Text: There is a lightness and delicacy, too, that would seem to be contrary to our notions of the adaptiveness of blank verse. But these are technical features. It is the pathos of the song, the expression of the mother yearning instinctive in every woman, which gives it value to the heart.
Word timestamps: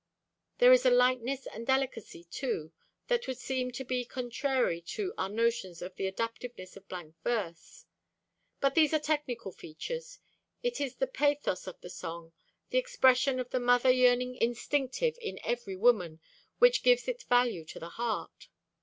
There 0.57 0.73
is 0.73 0.83
a 0.83 0.89
lightness 0.89 1.45
and 1.45 1.67
delicacy, 1.67 2.23
too, 2.23 2.71
that 3.07 3.27
would 3.27 3.37
seem 3.37 3.69
to 3.73 3.85
be 3.85 4.03
contrary 4.03 4.81
to 4.97 5.13
our 5.15 5.29
notions 5.29 5.79
of 5.79 5.95
the 5.95 6.07
adaptiveness 6.07 6.75
of 6.75 6.87
blank 6.87 7.13
verse. 7.23 7.85
But 8.59 8.73
these 8.73 8.95
are 8.95 8.99
technical 8.99 9.51
features. 9.51 10.17
It 10.63 10.81
is 10.81 10.95
the 10.95 11.05
pathos 11.05 11.67
of 11.67 11.79
the 11.81 11.89
song, 11.91 12.33
the 12.71 12.79
expression 12.79 13.39
of 13.39 13.51
the 13.51 13.59
mother 13.59 13.91
yearning 13.91 14.37
instinctive 14.37 15.19
in 15.21 15.39
every 15.43 15.75
woman, 15.75 16.19
which 16.57 16.81
gives 16.81 17.07
it 17.07 17.21
value 17.29 17.63
to 17.65 17.77
the 17.79 17.89
heart. 17.89 18.47